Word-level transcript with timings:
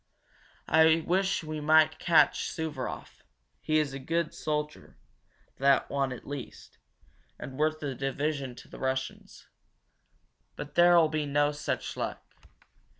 I 0.67 1.03
wish 1.05 1.43
we 1.43 1.61
might 1.61 1.99
catch 1.99 2.49
Suvaroff 2.49 3.21
he 3.59 3.77
is 3.77 3.93
a 3.93 3.99
good 3.99 4.33
soldier, 4.33 4.97
that 5.59 5.91
one 5.91 6.11
at 6.11 6.25
least, 6.25 6.79
and 7.37 7.59
worth 7.59 7.83
a 7.83 7.93
division 7.93 8.55
to 8.55 8.67
the 8.67 8.79
Russians. 8.79 9.45
But 10.55 10.73
there'll 10.73 11.07
be 11.09 11.27
no 11.27 11.51
such 11.51 11.95
luck. 11.95 12.23